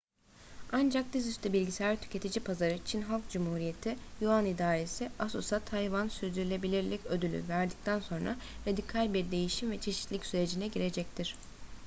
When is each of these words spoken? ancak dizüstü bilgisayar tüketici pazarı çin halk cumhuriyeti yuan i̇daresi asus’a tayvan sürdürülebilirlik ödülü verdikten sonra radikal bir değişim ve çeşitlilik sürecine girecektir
ancak 0.71 1.13
dizüstü 1.13 1.53
bilgisayar 1.53 2.01
tüketici 2.01 2.43
pazarı 2.43 2.77
çin 2.85 3.01
halk 3.01 3.29
cumhuriyeti 3.29 3.95
yuan 4.21 4.45
i̇daresi 4.45 5.09
asus’a 5.19 5.59
tayvan 5.59 6.07
sürdürülebilirlik 6.07 7.05
ödülü 7.05 7.43
verdikten 7.49 7.99
sonra 7.99 8.35
radikal 8.67 9.13
bir 9.13 9.31
değişim 9.31 9.71
ve 9.71 9.79
çeşitlilik 9.79 10.25
sürecine 10.25 10.67
girecektir 10.67 11.35